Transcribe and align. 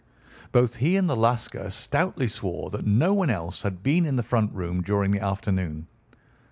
Both 0.51 0.77
he 0.77 0.97
and 0.97 1.07
the 1.07 1.15
Lascar 1.15 1.69
stoutly 1.69 2.27
swore 2.27 2.71
that 2.71 2.87
no 2.87 3.13
one 3.13 3.29
else 3.29 3.61
had 3.61 3.83
been 3.83 4.03
in 4.07 4.15
the 4.15 4.23
front 4.23 4.51
room 4.51 4.81
during 4.81 5.11
the 5.11 5.23
afternoon. 5.23 5.85